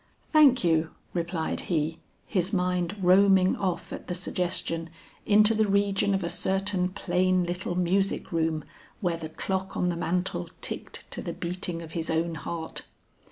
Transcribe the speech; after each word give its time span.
"Thank 0.31 0.63
you," 0.63 0.89
replied 1.13 1.59
he, 1.69 1.99
his 2.25 2.51
mind 2.51 2.95
roaming 3.03 3.55
off 3.55 3.93
at 3.93 4.07
the 4.07 4.15
suggestion, 4.15 4.89
into 5.27 5.53
the 5.53 5.67
region 5.67 6.15
of 6.15 6.23
a 6.23 6.27
certain 6.27 6.89
plain 6.89 7.43
little 7.43 7.75
music 7.75 8.31
room 8.31 8.63
where 8.99 9.17
the 9.17 9.29
clock 9.29 9.77
on 9.77 9.89
the 9.89 9.95
mantel 9.95 10.49
ticked 10.59 11.05
to 11.11 11.21
the 11.21 11.33
beating 11.33 11.83
of 11.83 11.91
his 11.91 12.09
own 12.09 12.33
heart. 12.33 12.87